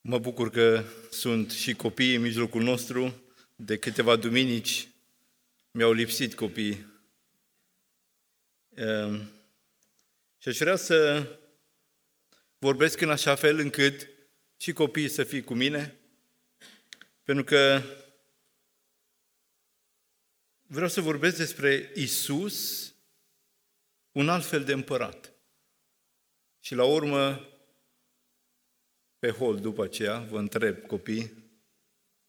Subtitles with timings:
[0.00, 3.22] Mă bucur că sunt și copii în mijlocul nostru.
[3.56, 4.88] De câteva duminici
[5.70, 6.86] mi-au lipsit copiii.
[8.74, 9.30] Ehm,
[10.38, 11.28] și aș vrea să
[12.58, 14.08] vorbesc în așa fel încât
[14.56, 15.98] și copiii să fie cu mine,
[17.22, 17.82] pentru că
[20.62, 22.88] vreau să vorbesc despre Isus,
[24.12, 25.32] un alt fel de împărat.
[26.60, 27.49] Și la urmă
[29.20, 31.32] pe hol după aceea, vă întreb, copii,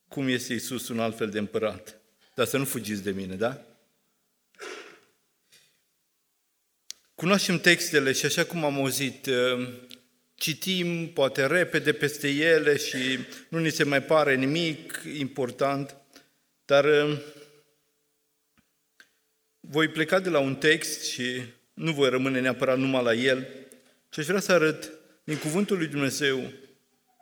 [0.07, 2.01] cum este Isus un alt fel de împărat.
[2.35, 3.65] Dar să nu fugiți de mine, da?
[7.15, 9.69] Cunoaștem textele și așa cum am auzit, uh,
[10.35, 12.97] citim poate repede peste ele și
[13.49, 15.95] nu ni se mai pare nimic important,
[16.65, 17.19] dar uh,
[19.59, 21.41] voi pleca de la un text și
[21.73, 23.47] nu voi rămâne neapărat numai la el,
[24.09, 24.91] ci aș vrea să arăt
[25.23, 26.51] din Cuvântul lui Dumnezeu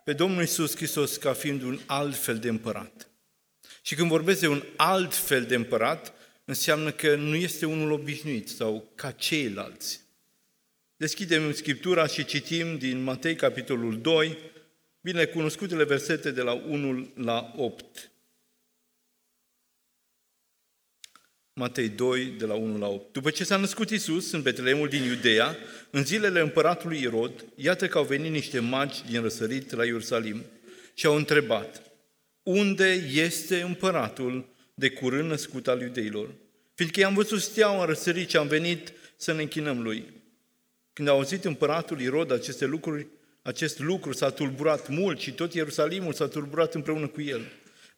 [0.04, 3.10] pe Domnul Isus Hristos ca fiind un alt fel de împărat.
[3.82, 6.12] Și când vorbesc de un alt fel de împărat,
[6.44, 10.00] înseamnă că nu este unul obișnuit sau ca ceilalți.
[10.96, 14.38] Deschidem Scriptura și citim din Matei, capitolul 2,
[15.00, 18.09] bine cunoscutele versete de la 1 la 8.
[21.52, 23.12] Matei 2, de la 1 la 8.
[23.12, 25.56] După ce s-a născut Isus în Betleemul din Iudeea,
[25.90, 30.42] în zilele împăratului Irod, iată că au venit niște magi din răsărit la Ierusalim
[30.94, 31.82] și au întrebat,
[32.42, 36.34] unde este împăratul de curând născut al iudeilor?
[36.74, 40.04] Fiindcă i-am văzut steaua în răsărit și am venit să ne închinăm lui.
[40.92, 43.06] Când a auzit împăratul Irod aceste lucruri,
[43.42, 47.40] acest lucru s-a tulburat mult și tot Ierusalimul s-a tulburat împreună cu el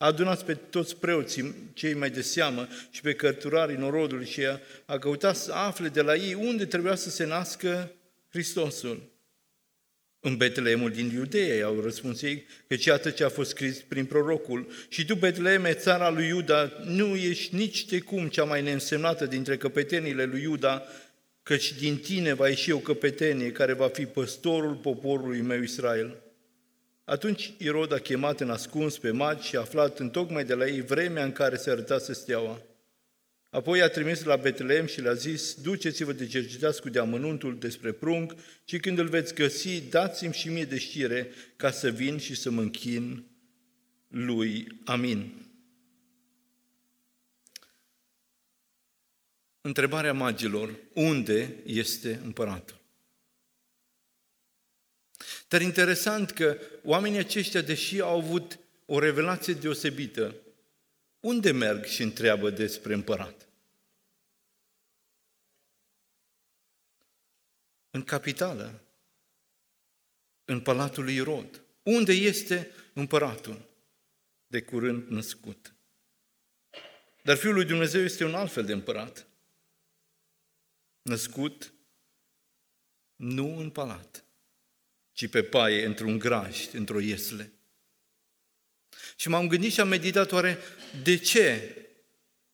[0.03, 4.61] a adunat pe toți preoții cei mai de seamă și pe cărturarii norodului și a,
[4.85, 7.93] a căutat să afle de la ei unde trebuia să se nască
[8.31, 9.11] Hristosul.
[10.21, 14.73] În Betleemul din Iudeea, au răspuns ei, că iată ce a fost scris prin prorocul.
[14.89, 19.57] Și tu, Betleeme, țara lui Iuda, nu ești nici de cum cea mai neînsemnată dintre
[19.57, 20.83] căpetenile lui Iuda,
[21.43, 26.22] căci din tine va ieși o căpetenie care va fi păstorul poporului meu Israel.
[27.05, 30.81] Atunci Irod a chemat în ascuns pe magi și a aflat întocmai de la ei
[30.81, 32.63] vremea în care se arătase steaua.
[33.51, 38.35] Apoi a trimis la Betlehem și le-a zis, duceți-vă de cercetați cu deamănuntul despre prunc
[38.65, 42.51] și când îl veți găsi, dați-mi și mie de știre ca să vin și să
[42.51, 43.27] mă închin
[44.09, 44.67] lui.
[44.85, 45.47] Amin.
[49.61, 52.82] Întrebarea magilor, unde este împăratul?
[55.53, 60.35] Dar interesant că oamenii aceștia, deși au avut o revelație deosebită,
[61.21, 63.49] unde merg și întreabă despre împărat?
[67.91, 68.81] În capitală,
[70.45, 71.63] în palatul lui Irod.
[71.83, 73.69] Unde este împăratul
[74.47, 75.75] de curând născut?
[77.23, 79.27] Dar Fiul lui Dumnezeu este un alt fel de împărat.
[81.03, 81.73] Născut
[83.17, 84.25] nu în palat,
[85.23, 87.53] ci pe paie, într-un grajd, într-o iesle.
[89.17, 90.59] Și m-am gândit și am meditat oare
[91.03, 91.77] de ce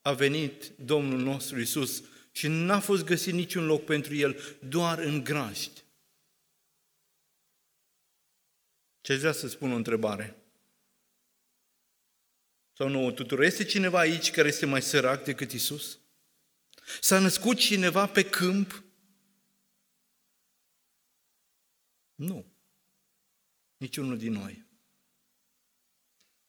[0.03, 2.03] a venit Domnul nostru Isus
[2.33, 5.85] și n-a fost găsit niciun loc pentru el, doar în grajd.
[9.01, 10.37] Ce vrea să spun o întrebare?
[12.73, 13.45] Sau nouă tuturor.
[13.45, 15.99] Este cineva aici care este mai sărac decât Isus?
[17.01, 18.83] S-a născut cineva pe câmp
[22.15, 22.48] Nu.
[23.79, 24.65] Niciunul din noi.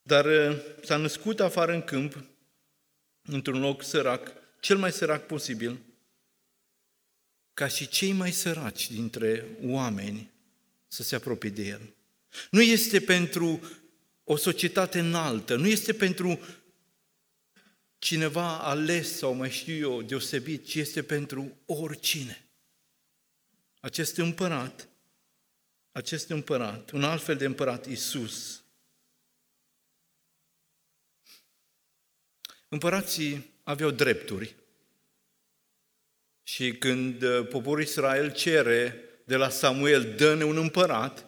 [0.01, 2.23] Dar uh, s-a născut afară în câmp,
[3.21, 5.79] într-un loc sărac, cel mai sărac posibil,
[7.53, 10.31] ca și cei mai săraci dintre oameni
[10.87, 11.93] să se apropie de el.
[12.51, 13.61] Nu este pentru
[14.23, 16.39] o societate înaltă, nu este pentru
[17.97, 22.49] cineva ales sau mai știu eu deosebit, ci este pentru oricine.
[23.79, 24.88] Acest împărat
[25.91, 28.63] acest împărat, un alt fel de împărat, Isus.
[32.67, 34.55] Împărații aveau drepturi.
[36.43, 41.25] Și când uh, poporul Israel cere de la Samuel, dă-ne un împărat,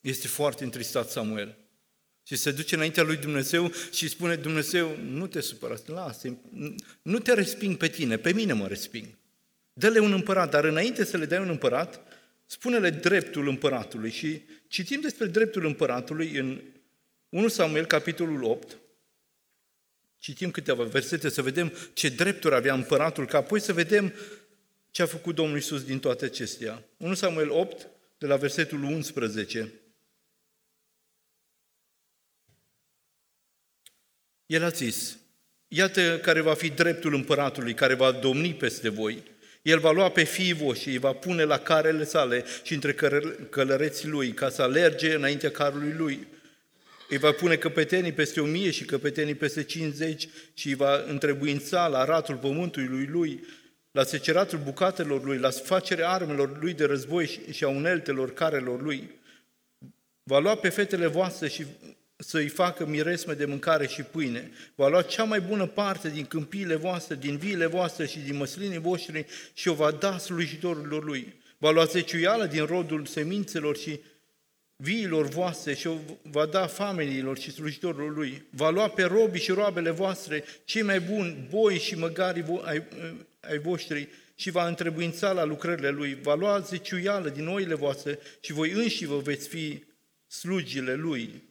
[0.00, 1.56] este foarte întristat Samuel.
[2.26, 6.38] Și se duce înaintea lui Dumnezeu și spune, Dumnezeu, nu te supăra, lasă
[7.02, 9.06] nu te resping pe tine, pe mine mă resping.
[9.72, 12.00] Dă-le un împărat, dar înainte să le dai un împărat,
[12.54, 16.62] spune-le dreptul împăratului și citim despre dreptul împăratului în
[17.28, 18.78] 1 Samuel, capitolul 8,
[20.18, 24.12] citim câteva versete să vedem ce drepturi avea împăratul, ca apoi să vedem
[24.90, 26.84] ce a făcut Domnul Isus din toate acestea.
[26.96, 29.72] 1 Samuel 8, de la versetul 11.
[34.46, 35.18] El a zis,
[35.68, 39.22] iată care va fi dreptul împăratului care va domni peste voi–
[39.64, 42.94] el va lua pe fiii voștri, îi va pune la carele sale și între
[43.50, 46.26] călăreții lui, ca să alerge înaintea carului lui.
[47.08, 51.86] Îi va pune căpetenii peste o mie și căpetenii peste cincizeci și îi va întrebuința
[51.86, 53.44] la ratul pământului lui lui,
[53.90, 59.10] la seceratul bucatelor lui, la facerea armelor lui de război și a uneltelor carelor lui.
[60.22, 61.66] Va lua pe fetele voastre și
[62.16, 64.50] să-i facă miresme de mâncare și pâine.
[64.74, 68.78] Va lua cea mai bună parte din câmpiile voastre, din viile voastre și din măslinii
[68.78, 71.34] voștri și o va da slujitorilor lui.
[71.58, 74.00] Va lua zeciuială din rodul semințelor și
[74.76, 78.44] viilor voastre și o va da familiilor și slujitorilor lui.
[78.50, 82.82] Va lua pe robii și roabele voastre, cei mai buni, boi și măgari ai,
[83.40, 86.18] ai voștri, și va întrebuința la lucrările lui.
[86.22, 89.84] Va lua zeciuială din oile voastre și voi înși vă veți fi
[90.26, 91.42] slugile lui.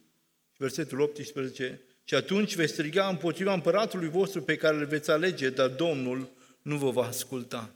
[0.56, 1.80] Versetul 18.
[2.04, 6.78] Și atunci veți striga împotriva împăratului vostru pe care îl veți alege, dar Domnul nu
[6.78, 7.74] vă va asculta.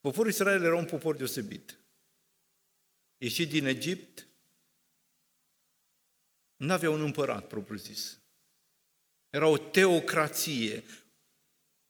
[0.00, 1.78] Poporul Israel era un popor deosebit.
[3.18, 4.26] Ieșit din Egipt,
[6.56, 8.20] nu avea un împărat propriu-zis.
[9.30, 10.84] Era o teocrație,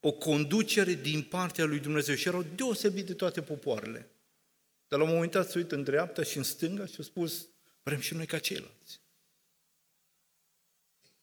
[0.01, 4.11] o conducere din partea lui Dumnezeu și erau deosebit de toate popoarele.
[4.89, 7.49] Dar la un moment dat se uită în dreapta și în stânga și a spus,
[7.83, 9.01] vrem și noi ca ceilalți.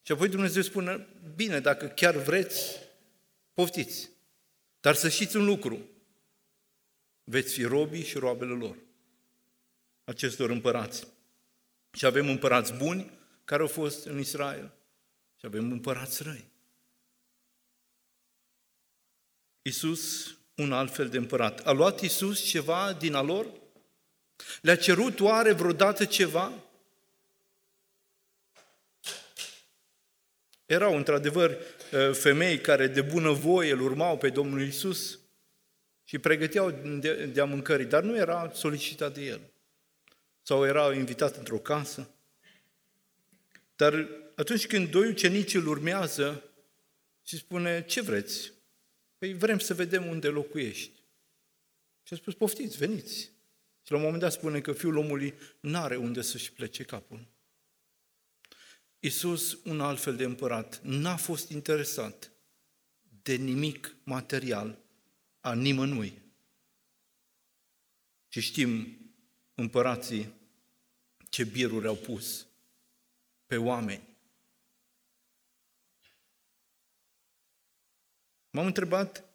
[0.01, 2.79] Și apoi Dumnezeu spune, bine, dacă chiar vreți,
[3.53, 4.09] poftiți.
[4.79, 5.89] Dar să știți un lucru,
[7.23, 8.77] veți fi robii și roabele lor,
[10.03, 11.07] acestor împărați.
[11.91, 13.11] Și avem împărați buni
[13.44, 14.73] care au fost în Israel
[15.39, 16.50] și avem împărați răi.
[19.61, 21.60] Iisus un alt fel de împărat.
[21.68, 23.48] A luat Isus ceva din a lor?
[24.62, 26.54] Le-a cerut oare vreodată ceva?
[30.66, 31.57] Erau într-adevăr
[31.94, 35.19] ă, femei care de bună voie îl urmau pe Domnul Isus
[36.04, 39.42] și pregăteau de, de a mâncării, dar nu era solicitat de el.
[40.42, 42.10] Sau era invitat într-o casă.
[43.75, 46.44] Dar atunci când doi ucenici îl urmează
[47.24, 48.55] și spune, ce vreți?
[49.17, 51.03] Păi vrem să vedem unde locuiești.
[52.03, 53.33] Și a spus, poftiți, veniți.
[53.83, 57.27] Și la un moment dat spune că fiul omului nu are unde să-și plece capul.
[59.00, 62.31] Iisus, un alt fel de împărat, n-a fost interesat
[63.21, 64.79] de nimic material
[65.39, 66.21] a nimănui.
[68.27, 68.97] Și știm
[69.53, 70.33] împărații
[71.29, 72.47] ce biruri au pus
[73.45, 74.14] pe oameni.
[78.56, 79.25] M-am întrebat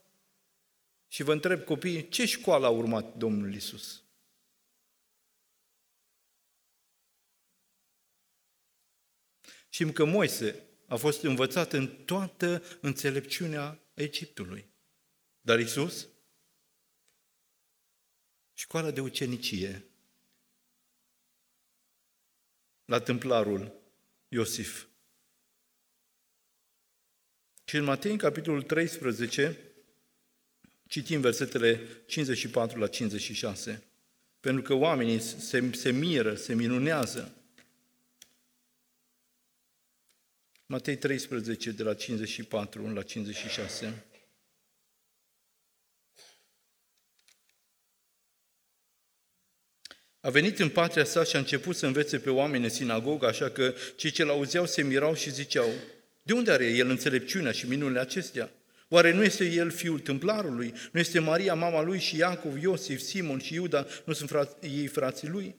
[1.09, 4.05] și vă întreb copiii, ce școală a urmat Domnul Isus?
[9.69, 14.73] Știm că Moise a fost învățat în toată înțelepciunea Egiptului.
[15.41, 16.09] Dar Isus?
[18.53, 19.91] Școala de ucenicie
[22.85, 23.83] la templarul
[24.29, 24.90] Iosif.
[27.71, 29.59] Și în Matei, în capitolul 13,
[30.87, 33.83] citim versetele 54 la 56.
[34.41, 37.35] Pentru că oamenii se, se miră, se minunează.
[40.67, 44.05] Matei 13, de la 54 la 56.
[50.21, 53.51] A venit în patria sa și a început să învețe pe oameni în sinagogă, așa
[53.51, 55.69] că cei ce l-auzeau se mirau și ziceau,
[56.23, 58.51] de unde are el înțelepciunea și minunile acestea?
[58.89, 60.75] Oare nu este el fiul templarului?
[60.93, 64.87] Nu este Maria, mama lui și Iacov, Iosif, Simon și Iuda, nu sunt frați, ei
[64.87, 65.55] frații lui?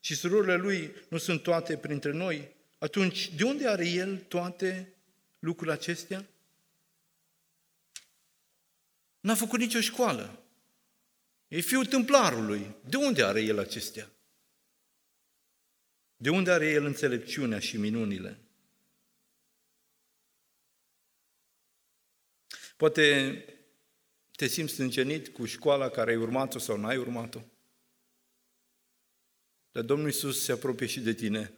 [0.00, 2.48] Și surorile lui nu sunt toate printre noi?
[2.78, 4.94] Atunci, de unde are el toate
[5.38, 6.26] lucrurile acestea?
[9.20, 10.42] N-a făcut nicio școală.
[11.48, 12.74] E fiul templarului.
[12.88, 14.10] De unde are el acestea?
[16.16, 18.38] De unde are el înțelepciunea și minunile?
[22.80, 23.44] Poate
[24.36, 27.40] te simți stâncenit cu școala care ai urmat-o sau n-ai urmat-o.
[29.72, 31.52] Dar Domnul Iisus se apropie și de tine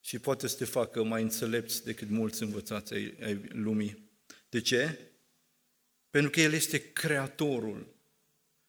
[0.00, 4.10] și poate să te facă mai înțelepți decât mulți învățați ai, ai lumii.
[4.48, 4.98] De ce?
[6.10, 7.94] Pentru că El este Creatorul.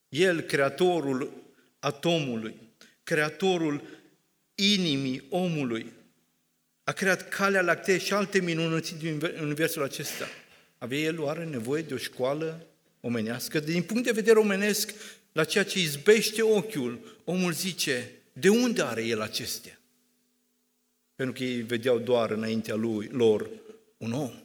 [0.10, 1.34] El, Creatorul
[1.80, 2.56] atomului,
[3.04, 3.84] Creatorul
[4.56, 5.94] inimii omului.
[6.84, 10.26] A creat calea lactee și alte minunății din universul acesta.
[10.82, 12.66] Avea el oare nevoie de o școală
[13.02, 13.60] omenească?
[13.60, 14.94] Din punct de vedere omenesc,
[15.32, 19.82] la ceea ce izbește ochiul, omul zice, de unde are el acestea?
[21.22, 23.50] pentru că ei vedeau doar înaintea lui, lor
[23.98, 24.44] un om.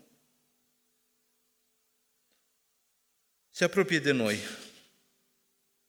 [3.50, 4.38] Se apropie de noi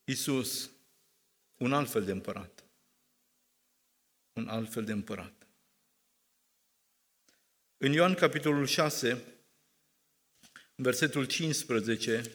[0.03, 0.69] Isus,
[1.57, 2.63] un alt fel de împărat.
[4.33, 5.47] Un alt fel de împărat.
[7.77, 9.23] În Ioan capitolul 6,
[10.77, 12.31] în versetul 15,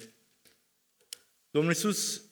[1.51, 2.23] Domnul Iisus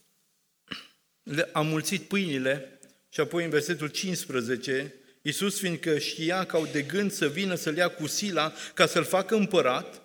[1.22, 6.82] le a mulțit pâinile și apoi în versetul 15, Iisus fiindcă știa că au de
[6.82, 10.02] gând să vină să-l ia cu sila ca să-l facă împărat,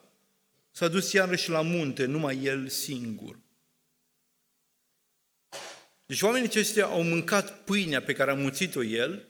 [0.72, 3.40] s-a dus iarăși la munte, numai el singur.
[6.06, 9.28] Deci oamenii aceștia au mâncat pâinea pe care a mulțit-o el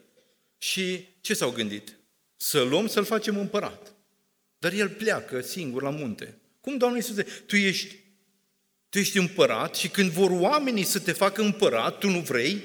[0.57, 1.97] și ce s-au gândit?
[2.35, 3.95] Să luăm, să-l facem împărat.
[4.57, 6.39] Dar el pleacă singur la munte.
[6.65, 7.95] Cum, Doamne Iisuse, tu ești,
[8.89, 12.63] tu ești împărat și când vor oamenii să te facă împărat, tu nu vrei?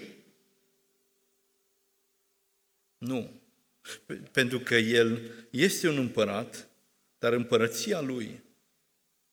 [2.99, 3.43] Nu.
[4.33, 6.69] Pentru că el este un împărat,
[7.19, 8.43] dar împărăția lui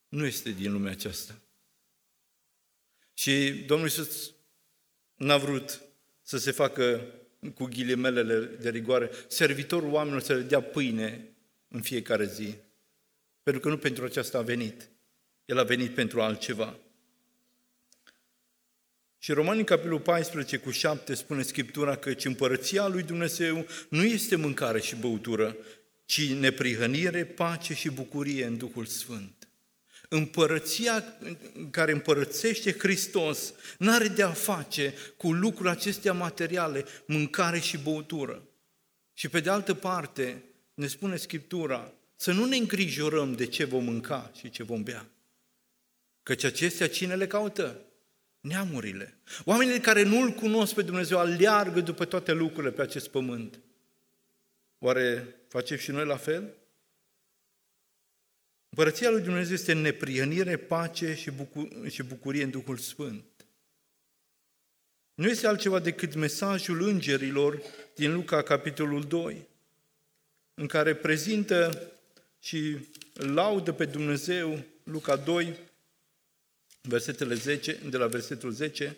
[0.09, 1.41] nu este din lumea aceasta.
[3.13, 4.33] Și Domnul Iisus
[5.15, 5.81] n-a vrut
[6.21, 7.13] să se facă
[7.53, 11.27] cu ghilimelele de rigoare, servitorul oamenilor să le dea pâine
[11.67, 12.65] în fiecare zi.
[13.47, 14.89] Pentru că nu pentru aceasta a venit.
[15.45, 16.77] El a venit pentru altceva.
[19.17, 24.79] Și Romanii, capitolul 14, cu 7, spune Scriptura că împărăția lui Dumnezeu nu este mâncare
[24.79, 25.57] și băutură,
[26.05, 29.49] ci neprihănire, pace și bucurie în Duhul Sfânt.
[30.09, 31.03] Împărăția
[31.71, 38.47] care împărățește Hristos nu are de a face cu lucrurile acestea materiale, mâncare și băutură.
[39.13, 43.83] Și pe de altă parte, ne spune Scriptura, să nu ne îngrijorăm de ce vom
[43.83, 45.09] mânca și ce vom bea.
[46.23, 47.81] Căci acestea cine le caută?
[48.39, 49.17] Neamurile.
[49.45, 53.59] Oamenii care nu-L cunosc pe Dumnezeu aleargă după toate lucrurile pe acest pământ.
[54.79, 56.53] Oare facem și noi la fel?
[58.69, 63.45] Împărăția lui Dumnezeu este neprihănire, pace și, bucur- și bucurie în Duhul Sfânt.
[65.13, 67.61] Nu este altceva decât mesajul îngerilor
[67.95, 69.47] din Luca, capitolul 2,
[70.53, 71.91] în care prezintă
[72.47, 72.77] și
[73.13, 75.55] laudă pe Dumnezeu, Luca 2,
[76.81, 78.97] versetele 10, de la versetul 10,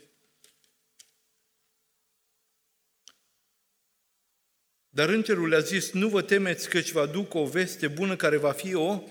[4.89, 8.51] Dar îngerul le-a zis, nu vă temeți că vă aduc o veste bună care va
[8.51, 9.03] fi o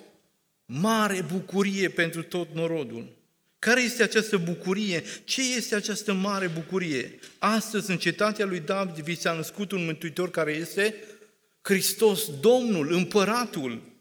[0.64, 3.16] mare bucurie pentru tot norodul.
[3.58, 5.02] Care este această bucurie?
[5.24, 7.18] Ce este această mare bucurie?
[7.38, 10.94] Astăzi, în cetatea lui David, vi s-a născut un mântuitor care este
[11.62, 13.97] Hristos, Domnul, Împăratul.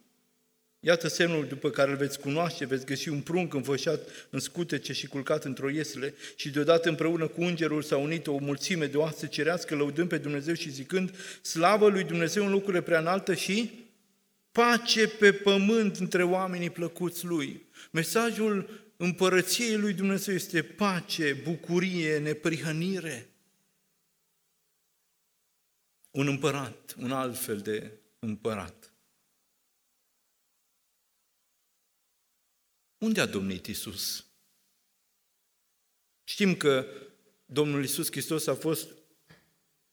[0.88, 5.08] Iată semnul după care îl veți cunoaște, veți găsi un prunc înfășat în scutece și
[5.08, 9.75] culcat într-o iesle și deodată împreună cu îngerul s-a unit o mulțime de oase cerească,
[9.75, 13.72] lăudând pe Dumnezeu și zicând, slavă lui Dumnezeu în lucrurile prea înaltă și
[14.51, 17.65] pace pe pământ între oamenii plăcuți lui.
[17.91, 23.29] Mesajul împărăției lui Dumnezeu este pace, bucurie, neprihănire.
[26.12, 28.87] Un împărat, un alt fel de împărat.
[32.98, 34.25] Unde a domnit Isus?
[36.24, 36.86] Știm că
[37.46, 38.88] Domnul Isus Hristos a fost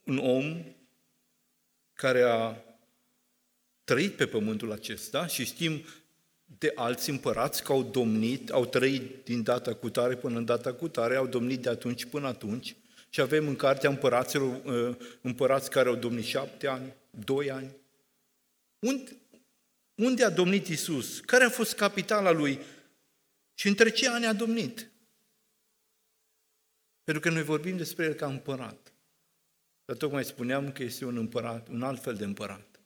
[0.05, 0.65] un om
[1.93, 2.57] care a
[3.85, 5.85] trăit pe pământul acesta și știm
[6.45, 10.75] de alți împărați că au domnit, au trăit din data cu tare până în data
[10.75, 12.77] cu tare, au domnit de atunci până atunci
[13.09, 17.77] și avem în cartea împăraților uh, împărați care au domnit șapte ani, doi ani.
[18.79, 19.17] Unde,
[19.95, 21.21] unde a domnit Isus?
[21.21, 22.61] Care a fost capitala lui?
[23.55, 24.91] Și între ce ani a domnit?
[27.05, 28.93] Pentru că noi vorbim despre el ca împărat.
[29.85, 32.81] Dar tocmai spuneam că este un împărat, un alt fel de împărat.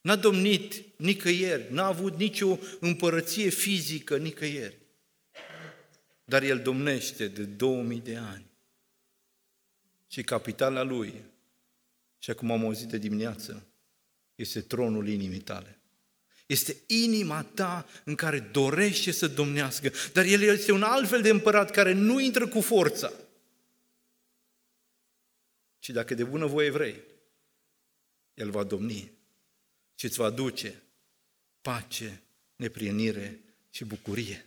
[0.00, 4.78] N-a domnit nicăieri, n-a avut nicio împărăție fizică nicăieri.
[6.24, 8.50] Dar el domnește de 2000 de ani.
[10.06, 11.24] Și capitala lui,
[12.18, 13.66] și acum am auzit de dimineață,
[14.34, 15.79] este tronul inimii tale.
[16.50, 19.92] Este inima ta în care dorește să domnească.
[20.12, 23.12] Dar el este un alt fel de împărat care nu intră cu forța.
[25.78, 27.02] Și dacă de bună voie vrei,
[28.34, 29.12] el va domni
[29.94, 30.82] și îți va aduce
[31.60, 32.22] pace,
[32.56, 33.40] neprienire
[33.70, 34.46] și bucurie.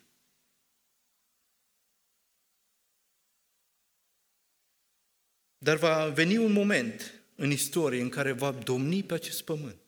[5.57, 9.82] Dar va veni un moment în istorie în care va domni pe acest pământ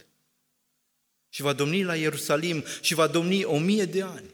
[1.36, 4.34] și va domni la Ierusalim și va domni o mie de ani.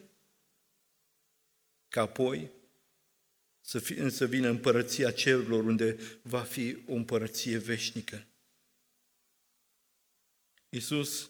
[1.89, 2.51] Ca apoi
[3.61, 8.27] să, fi, să vină împărăția cerurilor unde va fi o împărăție veșnică.
[10.69, 11.29] Iisus,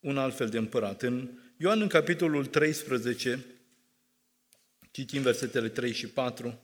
[0.00, 1.02] un alt fel de împărat.
[1.02, 3.46] În Ioan, în capitolul 13,
[4.90, 6.60] citim versetele 3 și 4,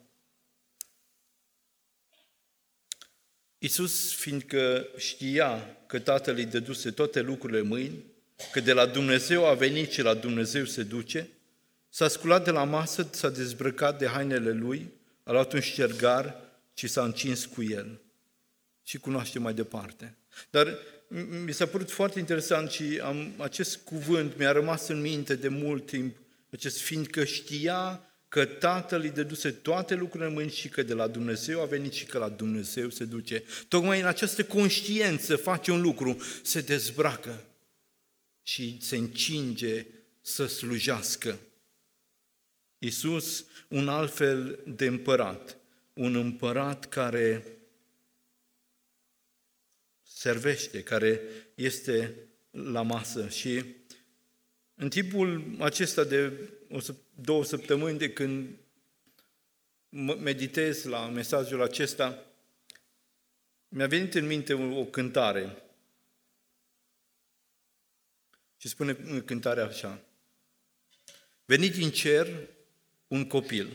[3.59, 8.15] Iisus, fiindcă știa că Tatăl îi dăduse toate lucrurile mâini,
[8.53, 11.29] că de la Dumnezeu a venit și la Dumnezeu se duce,
[11.89, 14.91] s-a sculat de la masă, s-a dezbrăcat de hainele lui,
[15.23, 16.35] a luat un ștergar
[16.75, 18.01] și s-a încins cu el.
[18.83, 20.15] Și cunoaște mai departe.
[20.51, 20.79] Dar
[21.45, 25.87] mi s-a părut foarte interesant și am, acest cuvânt mi-a rămas în minte de mult
[25.87, 26.17] timp,
[26.51, 31.07] acest fiindcă știa că Tatăl îi deduse toate lucrurile în mâini și că de la
[31.07, 33.43] Dumnezeu a venit și că la Dumnezeu se duce.
[33.69, 37.45] Tocmai în această conștiență face un lucru, se dezbracă
[38.47, 39.87] și se încinge
[40.21, 41.39] să slujească.
[42.79, 45.57] Iisus, un alt fel de împărat,
[45.93, 47.47] un împărat care
[50.03, 51.21] servește, care
[51.55, 52.15] este
[52.51, 53.65] la masă și
[54.75, 56.33] în timpul acesta de
[56.71, 56.79] o,
[57.15, 58.49] două săptămâni de când
[60.19, 62.25] meditez la mesajul acesta,
[63.69, 65.61] mi-a venit în minte o, o cântare.
[68.67, 68.95] Și spune
[69.25, 70.01] cântarea așa.
[71.45, 72.29] Venit din cer
[73.09, 73.69] un copil,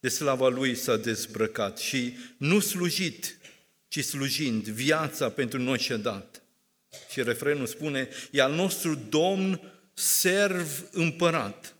[0.00, 3.38] de slava lui s-a dezbrăcat și nu slujit,
[3.88, 6.42] ci slujind, viața pentru noi și-a dat.
[7.10, 11.74] Și refrenul spune, e al nostru Domn serv împărat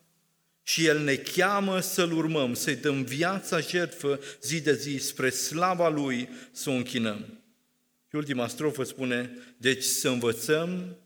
[0.63, 5.89] și El ne cheamă să-L urmăm, să-i dăm viața jertfă zi de zi spre slava
[5.89, 7.43] Lui să o închinăm.
[8.09, 10.99] Și ultima strofă spune, deci să învățăm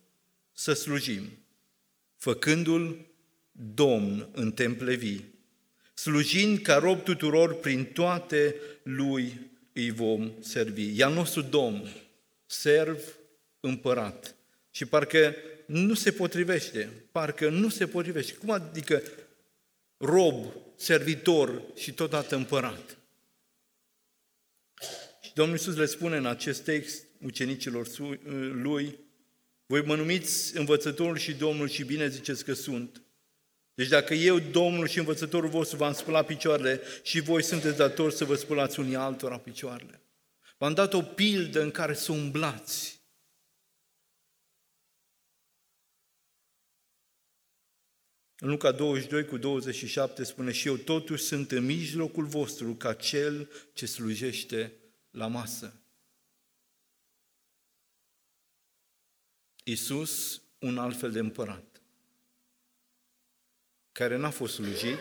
[0.58, 1.38] să slujim,
[2.16, 3.06] făcându-L
[3.74, 5.34] Domn în temple vii,
[5.94, 11.00] slujind ca rob tuturor prin toate Lui îi vom servi.
[11.00, 11.88] E al nostru Domn,
[12.46, 13.18] serv
[13.60, 14.34] împărat.
[14.70, 15.34] Și parcă
[15.66, 18.34] nu se potrivește, parcă nu se potrivește.
[18.34, 19.02] Cum adică
[19.96, 22.98] rob, servitor și totodată împărat?
[25.22, 27.88] Și Domnul Iisus le spune în acest text ucenicilor
[28.52, 28.98] lui,
[29.70, 33.02] voi mă numiți învățătorul și Domnul și bine ziceți că sunt.
[33.74, 38.24] Deci dacă eu, Domnul și învățătorul vostru, v-am spălat picioarele și voi sunteți datori să
[38.24, 40.02] vă spălați unii altora picioarele.
[40.58, 43.02] V-am dat o pildă în care să umblați.
[48.38, 53.50] În Luca 22 cu 27 spune și eu totuși sunt în mijlocul vostru ca cel
[53.72, 54.72] ce slujește
[55.10, 55.82] la masă.
[59.68, 61.82] Iisus, un alt fel de împărat,
[63.92, 64.98] care n-a fost slujit,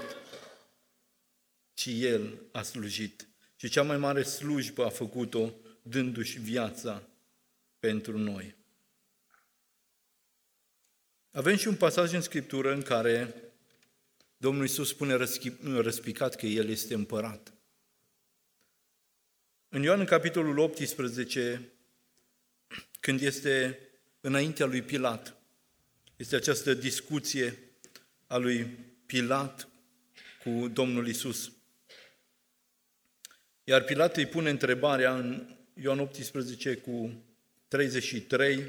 [1.74, 3.28] ci El a slujit.
[3.56, 7.08] Și cea mai mare slujbă a făcut-o dându-și viața
[7.80, 8.56] pentru noi.
[11.32, 13.36] Avem și un pasaj în Scriptură în care
[14.38, 15.28] Domnul Iisus spune
[15.62, 17.54] răspicat că El este împărat.
[19.70, 21.72] În Ioan, în capitolul 18,
[23.00, 23.82] când este
[24.28, 25.36] înaintea lui Pilat,
[26.16, 27.60] este această discuție
[28.28, 28.66] a lui
[29.06, 29.68] Pilat
[30.44, 31.52] cu Domnul Isus.
[33.64, 37.24] Iar Pilat îi pune întrebarea în Ioan 18 cu
[37.68, 38.64] 33,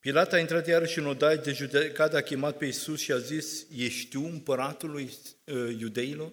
[0.00, 3.66] Pilat a intrat iarăși în odaie de judecată, a chemat pe Iisus și a zis,
[3.76, 5.10] ești tu împăratul lui
[5.44, 6.32] uh, iudeilor?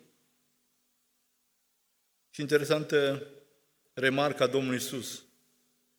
[2.30, 3.28] Și interesantă
[3.94, 5.24] remarca Domnului Iisus.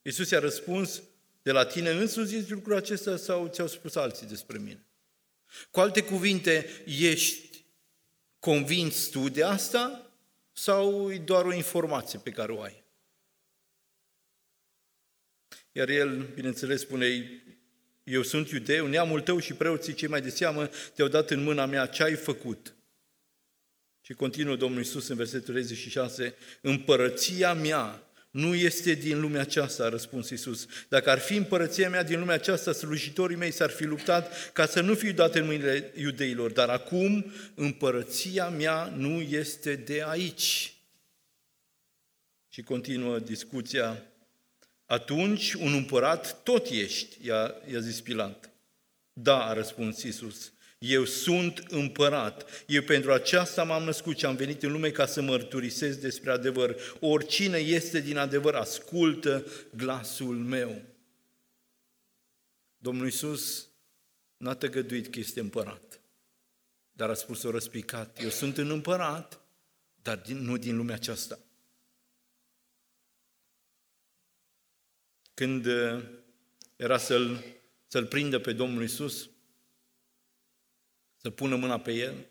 [0.03, 1.03] Iisus i-a răspuns,
[1.43, 4.85] de la tine însuți zici lucrul acesta sau ți-au spus alții despre mine?
[5.71, 7.65] Cu alte cuvinte, ești
[8.39, 10.11] convins tu de asta
[10.53, 12.85] sau e doar o informație pe care o ai?
[15.73, 17.31] Iar el, bineînțeles, spune,
[18.05, 21.67] eu sunt iudeu, neamul tău și preoții cei mai de seamă te-au dat în mâna
[21.67, 22.75] mea, ce ai făcut?
[24.01, 29.89] Și continuă Domnul Iisus în versetul 36, împărăția mea nu este din lumea aceasta, a
[29.89, 30.67] răspuns Iisus.
[30.89, 34.81] Dacă ar fi împărăția mea din lumea aceasta, slujitorii mei s-ar fi luptat ca să
[34.81, 40.75] nu fiu dat în mâinile iudeilor, dar acum împărăția mea nu este de aici.
[42.49, 44.05] Și continuă discuția
[44.87, 48.51] atunci un împărat tot ești, i-a, i-a zis Pilat.
[49.13, 52.65] Da, a răspuns Iisus, eu sunt împărat.
[52.67, 56.77] Eu pentru aceasta m-am născut și am venit în lume ca să mărturisesc despre adevăr.
[57.01, 60.83] Oricine este din adevăr, ascultă glasul meu.
[62.79, 63.69] Domnul Iisus
[64.37, 66.01] n-a tăgăduit că este împărat,
[66.93, 68.23] dar a spus-o răspicat.
[68.23, 69.41] Eu sunt în împărat,
[70.03, 71.39] dar din, nu din lumea aceasta.
[75.35, 76.03] Când uh,
[76.77, 77.45] era să-l,
[77.87, 79.31] să-l prindă pe Domnul Isus,
[81.21, 82.27] să pună mâna pe el,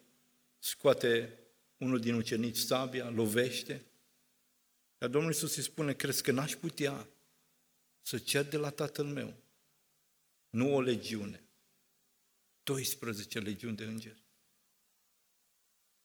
[0.59, 1.39] scoate
[1.77, 3.85] unul din ucenici sabia, lovește,
[4.97, 7.07] dar Domnul Isus îi spune, crezi că n-aș putea
[8.01, 9.33] să cer de la Tatăl meu,
[10.49, 11.43] nu o legiune,
[12.63, 14.23] 12 legiuni de îngeri.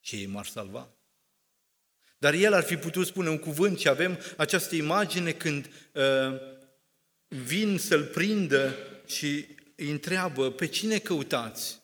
[0.00, 0.94] Și ei m-ar salva.
[2.18, 6.40] Dar el ar fi putut spune un cuvânt și avem această imagine când uh,
[7.28, 11.82] vin să-l prindă și îi întreabă, pe cine căutați?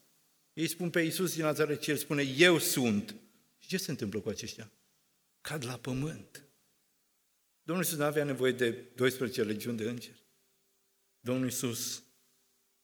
[0.53, 3.15] Ei spun pe Iisus din Nazaret și el spune, eu sunt.
[3.59, 4.73] Și ce se întâmplă cu aceștia?
[5.41, 6.45] Cad la pământ.
[7.63, 10.25] Domnul Iisus nu avea nevoie de 12 legiuni de îngeri.
[11.21, 12.03] Domnul Iisus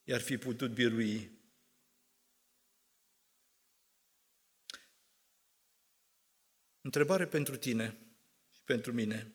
[0.05, 1.31] i-ar fi putut birui.
[6.81, 7.98] Întrebare pentru tine
[8.50, 9.35] și pentru mine.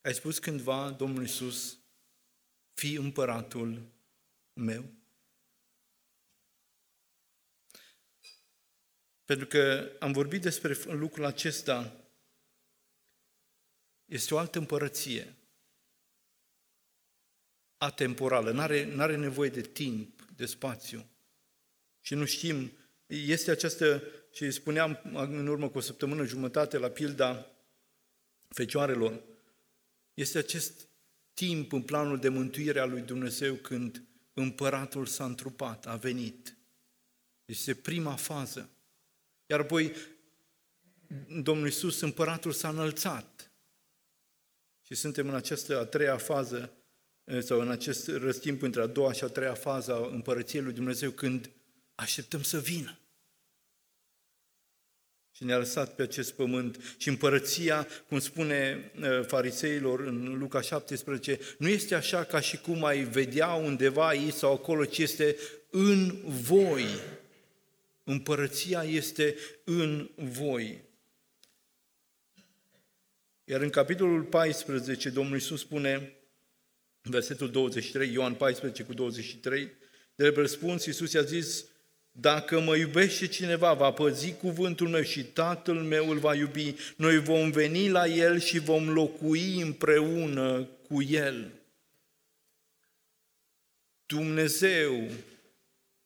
[0.00, 1.78] Ai spus cândva, Domnul Iisus,
[2.72, 3.92] fi împăratul
[4.52, 4.97] meu?
[9.28, 12.04] Pentru că am vorbit despre lucrul acesta,
[14.04, 15.34] este o altă împărăție,
[17.76, 21.06] atemporală, nu are are nevoie de timp, de spațiu.
[22.00, 22.72] Și nu știm,
[23.06, 27.50] este această, și spuneam în urmă cu o săptămână jumătate la pilda
[28.48, 29.22] fecioarelor,
[30.14, 30.88] este acest
[31.34, 36.56] timp în planul de mântuire a lui Dumnezeu când împăratul s-a întrupat, a venit.
[37.44, 38.72] Este prima fază.
[39.50, 39.92] Iar apoi
[41.42, 43.52] Domnul Iisus, împăratul, s-a înălțat.
[44.82, 46.72] Și suntem în această a treia fază,
[47.40, 51.10] sau în acest răstimp între a doua și a treia fază a împărăției lui Dumnezeu,
[51.10, 51.50] când
[51.94, 52.98] așteptăm să vină.
[55.30, 56.94] Și ne-a lăsat pe acest pământ.
[56.96, 58.92] Și împărăția, cum spune
[59.26, 64.52] fariseilor în Luca 17, nu este așa ca și cum ai vedea undeva aici sau
[64.52, 65.36] acolo, ci este
[65.70, 66.86] în voi.
[68.08, 70.84] Împărăția este în voi.
[73.44, 76.12] Iar în capitolul 14, Domnul Iisus spune,
[77.02, 79.72] versetul 23, Ioan 14 cu 23,
[80.14, 81.64] de răspuns, Iisus i-a zis,
[82.12, 87.18] dacă mă iubește cineva, va păzi cuvântul meu și Tatăl meu îl va iubi, noi
[87.18, 91.52] vom veni la El și vom locui împreună cu El.
[94.06, 95.10] Dumnezeu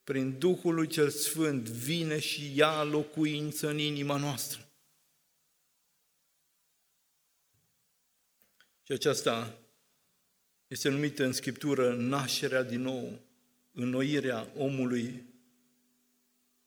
[0.05, 4.67] prin Duhul lui Cel Sfânt, vine și ia locuință în inima noastră.
[8.83, 9.59] Și aceasta
[10.67, 13.21] este numită în Scriptură nașterea din nou,
[13.73, 15.31] înnoirea omului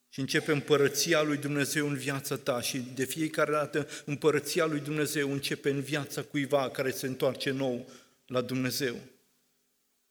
[0.10, 5.32] și începe împărăția lui Dumnezeu în viața ta și de fiecare dată împărăția lui Dumnezeu
[5.32, 7.89] începe în viața cuiva care se întoarce nou
[8.26, 8.95] la Dumnezeu.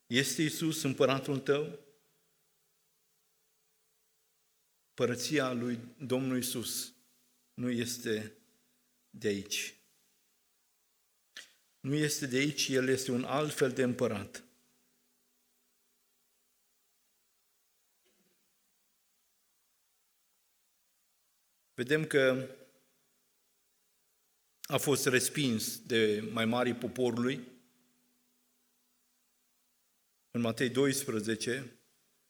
[0.06, 1.78] Este Isus împăratul tău?
[4.94, 6.94] Părăția lui Domnul Isus
[7.54, 8.36] nu este
[9.10, 9.74] de aici.
[11.80, 14.44] Nu este de aici, El este un alt fel de împărat.
[21.74, 22.48] Vedem că
[24.62, 27.52] a fost respins de mai mari poporului.
[30.30, 31.73] În Matei 12,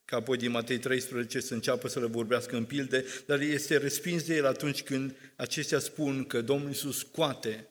[0.05, 4.27] ca apoi din Matei 13 să înceapă să le vorbească în pilde, dar este respins
[4.27, 7.69] de el atunci când aceștia spun că Domnul Iisus scoate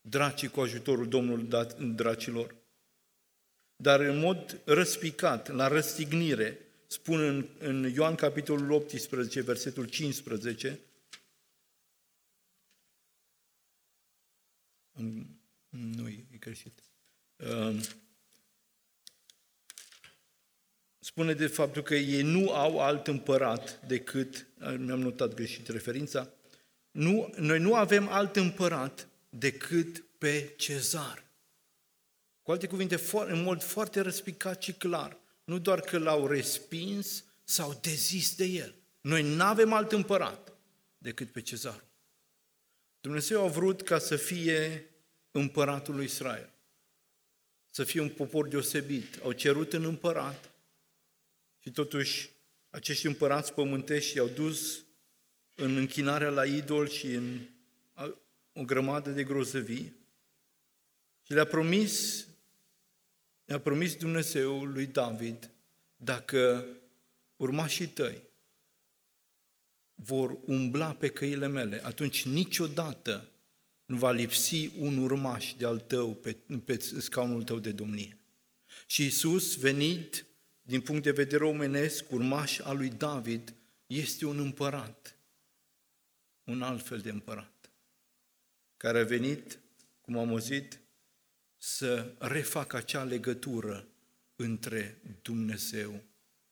[0.00, 1.48] dracii cu ajutorul Domnului
[1.94, 2.54] dracilor.
[3.76, 10.80] Dar în mod răspicat, la răstignire, spun în, în Ioan capitolul 18, versetul 15,
[15.68, 16.82] nu e greșit.
[17.36, 17.80] Uh,
[21.10, 26.28] spune de faptul că ei nu au alt împărat decât, mi-am notat greșit referința,
[26.90, 31.24] nu, noi nu avem alt împărat decât pe cezar.
[32.42, 37.78] Cu alte cuvinte, în mod foarte răspicat și clar, nu doar că l-au respins sau
[37.82, 38.74] dezis de el.
[39.00, 40.52] Noi nu avem alt împărat
[40.98, 41.84] decât pe cezar.
[43.00, 44.90] Dumnezeu a vrut ca să fie
[45.30, 46.50] împăratul lui Israel,
[47.70, 49.18] să fie un popor deosebit.
[49.22, 50.49] Au cerut în împărat
[51.62, 52.30] și totuși,
[52.70, 54.84] acești împărați pământești i-au dus
[55.54, 57.40] în închinarea la idol și în
[58.52, 59.96] o grămadă de grozăvii
[61.22, 62.26] și le-a promis,
[63.44, 65.50] le-a promis Dumnezeu lui David,
[65.96, 66.66] dacă
[67.36, 68.22] urmașii tăi
[69.94, 73.30] vor umbla pe căile mele, atunci niciodată
[73.84, 78.18] nu va lipsi un urmaș de al tău pe, pe scaunul tău de domnie.
[78.86, 80.26] Și Isus, venit
[80.62, 83.54] din punct de vedere omenesc, urmaș al lui David,
[83.86, 85.16] este un împărat,
[86.44, 87.70] un alt fel de împărat,
[88.76, 89.58] care a venit,
[90.00, 90.80] cum am auzit,
[91.58, 93.86] să refacă acea legătură
[94.36, 96.02] între Dumnezeu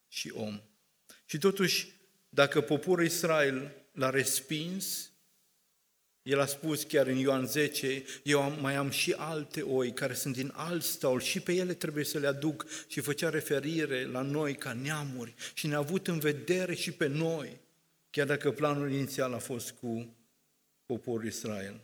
[0.08, 0.60] și om.
[1.24, 1.92] Și totuși,
[2.28, 5.10] dacă poporul Israel l-a respins,
[6.28, 10.14] el a spus chiar în Ioan 10, eu am, mai am și alte oi care
[10.14, 14.22] sunt din alt staul și pe ele trebuie să le aduc și făcea referire la
[14.22, 17.60] noi ca neamuri și ne-a avut în vedere și pe noi,
[18.10, 20.16] chiar dacă planul inițial a fost cu
[20.86, 21.80] poporul Israel.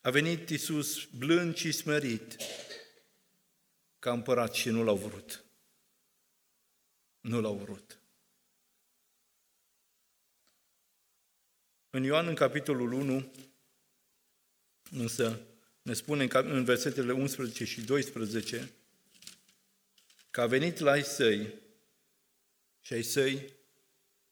[0.00, 2.36] A venit Iisus blând și smerit
[3.98, 5.44] ca împărat și nu l-au vrut.
[7.20, 7.97] Nu l-au vrut.
[11.90, 13.32] În Ioan, în capitolul 1,
[14.90, 15.40] însă,
[15.82, 18.70] ne spune în versetele 11 și 12
[20.30, 21.54] că a venit la ai săi
[22.80, 23.52] și ai săi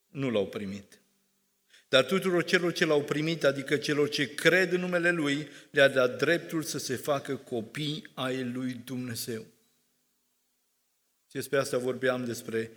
[0.09, 1.01] nu l-au primit.
[1.89, 6.19] Dar tuturor celor ce l-au primit, adică celor ce cred în numele Lui, le-a dat
[6.19, 9.41] dreptul să se facă copii ai Lui Dumnezeu.
[11.27, 12.71] Și despre asta vorbeam despre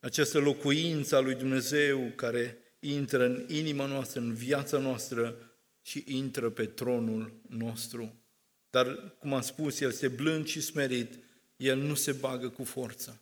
[0.00, 6.50] această locuință a Lui Dumnezeu care intră în inima noastră, în viața noastră și intră
[6.50, 8.22] pe tronul nostru.
[8.70, 11.18] Dar, cum am spus, El se blând și smerit,
[11.56, 13.20] El nu se bagă cu forță.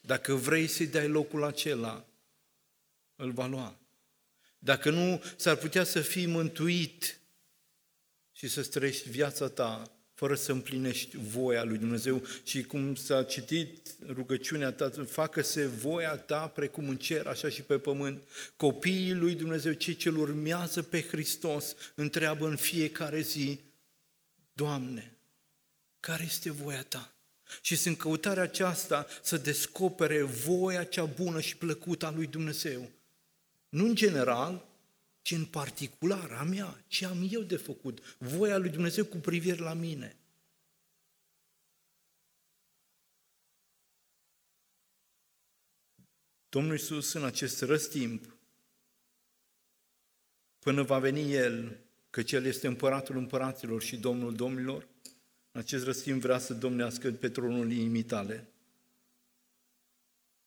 [0.00, 2.06] Dacă vrei să-i dai locul acela,
[3.16, 3.78] îl va lua.
[4.58, 7.20] Dacă nu, s-ar putea să fii mântuit
[8.32, 13.88] și să străiești viața ta fără să împlinești voia lui Dumnezeu și cum s-a citit
[14.06, 18.22] rugăciunea ta, facă-se voia ta precum în cer, așa și pe pământ.
[18.56, 23.60] Copiii lui Dumnezeu, cei ce urmează pe Hristos, întreabă în fiecare zi,
[24.52, 25.16] Doamne,
[26.00, 27.14] care este voia ta?
[27.60, 32.90] Și sunt căutarea aceasta să descopere voia cea bună și plăcută a lui Dumnezeu.
[33.68, 34.66] Nu în general,
[35.24, 39.62] ci în particular a mea, ce am eu de făcut, voia lui Dumnezeu cu privire
[39.62, 40.16] la mine.
[46.48, 48.36] Domnul Iisus în acest răstimp,
[50.58, 51.78] până va veni El,
[52.10, 54.88] că El este împăratul împăraților și Domnul domnilor,
[55.52, 58.48] în acest răstimp vrea să domnească pe tronul inimii tale.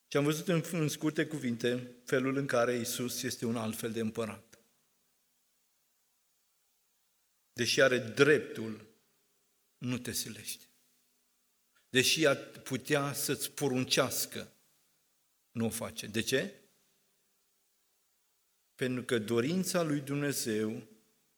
[0.08, 3.92] Și am văzut în, în scurte cuvinte felul în care Isus este un alt fel
[3.92, 4.47] de împărat.
[7.58, 8.86] Deși are dreptul,
[9.78, 10.65] nu te silește.
[11.89, 14.52] Deși ar putea să-ți poruncească,
[15.52, 16.08] nu o face.
[16.08, 16.54] De ce?
[18.76, 20.88] Pentru că dorința lui Dumnezeu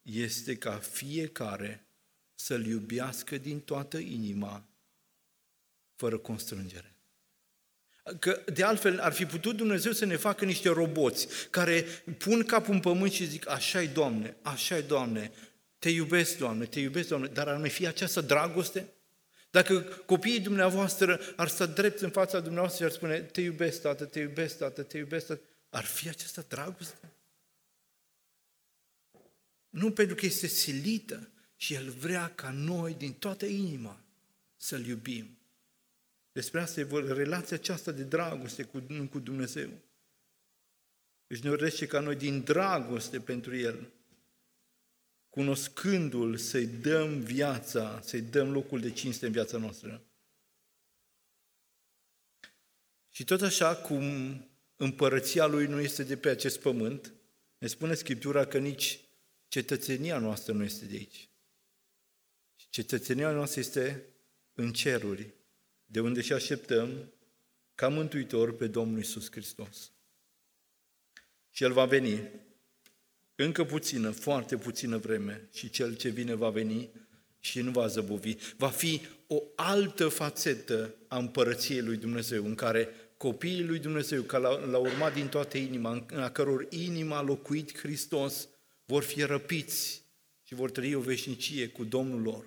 [0.01, 1.85] este ca fiecare
[2.35, 4.67] să-L iubească din toată inima,
[5.95, 6.93] fără constrângere.
[8.19, 11.81] Că de altfel ar fi putut Dumnezeu să ne facă niște roboți care
[12.17, 15.31] pun capul în pământ și zic, așa-i Doamne, așa-i Doamne,
[15.79, 18.93] te iubesc, Doamne, te iubesc, Doamne, dar ar mai fi această dragoste?
[19.51, 24.05] Dacă copiii dumneavoastră ar sta drept în fața dumneavoastră și ar spune, te iubesc, Tată,
[24.05, 27.13] te iubesc, Tată, te iubesc, Tată, ar fi această dragoste?
[29.69, 34.03] Nu pentru că este silită și El vrea ca noi, din toată inima,
[34.55, 35.37] să-L iubim.
[36.31, 39.69] Despre asta e relația aceasta de dragoste cu, cu Dumnezeu.
[41.27, 43.91] Deci ne urește ca noi din dragoste pentru El
[45.39, 50.03] cunoscându-L, să-i dăm viața, să-i dăm locul de cinste în viața noastră.
[53.09, 54.03] Și tot așa cum
[54.75, 57.13] împărăția Lui nu este de pe acest pământ,
[57.57, 58.99] ne spune Scriptura că nici
[59.47, 61.29] cetățenia noastră nu este de aici.
[62.69, 64.05] Cetățenia noastră este
[64.53, 65.33] în ceruri,
[65.85, 67.13] de unde și așteptăm
[67.75, 69.91] ca mântuitor pe Domnul Isus Hristos.
[71.49, 72.29] Și El va veni
[73.43, 76.89] încă puțină, foarte puțină vreme și cel ce vine va veni
[77.39, 78.35] și nu va zăbovi.
[78.57, 84.43] Va fi o altă fațetă a împărăției lui Dumnezeu, în care copiii lui Dumnezeu, care
[84.43, 88.47] l-au urmat din toată inima, în a căror inima a locuit Hristos,
[88.85, 90.03] vor fi răpiți
[90.43, 92.45] și vor trăi o veșnicie cu Domnul lor.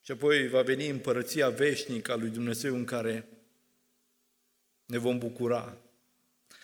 [0.00, 3.28] Și apoi va veni împărăția veșnică a lui Dumnezeu în care
[4.84, 5.81] ne vom bucura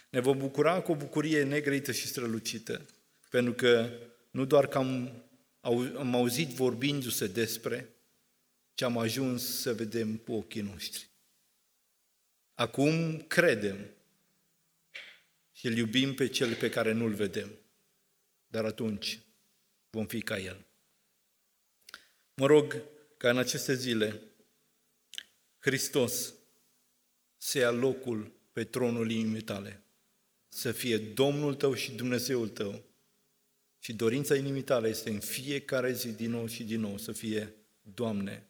[0.08, 2.86] ne vom bucura cu o bucurie negrăită și strălucită,
[3.30, 3.90] pentru că
[4.30, 5.22] nu doar că am,
[5.96, 7.88] am auzit vorbindu-se despre,
[8.74, 11.08] ci am ajuns să vedem cu ochii noștri.
[12.54, 13.90] Acum credem
[15.52, 17.50] și îl iubim pe cel pe care nu-l vedem,
[18.46, 19.20] dar atunci
[19.90, 20.66] vom fi ca el.
[22.34, 22.82] Mă rog
[23.16, 24.22] ca în aceste zile
[25.58, 26.34] Hristos
[27.36, 29.82] să ia locul pe tronul inimii tale,
[30.58, 32.84] să fie Domnul tău și Dumnezeul tău.
[33.78, 37.54] Și dorința inimii tale este în fiecare zi din nou și din nou să fie,
[37.94, 38.46] Doamne,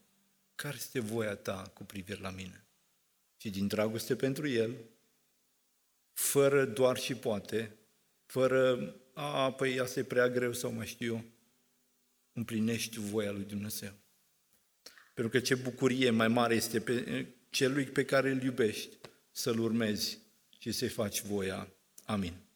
[0.54, 2.64] care este voia ta cu privire la mine?
[3.36, 4.74] Și din dragoste pentru El,
[6.12, 7.76] fără doar și poate,
[8.26, 11.24] fără, a, păi asta e prea greu sau mai știu eu,
[12.32, 13.92] împlinești voia lui Dumnezeu.
[15.14, 18.96] Pentru că ce bucurie mai mare este pe celui pe care îl iubești
[19.30, 20.18] să-l urmezi
[20.58, 21.72] și să-i faci voia.
[22.08, 22.47] Amin.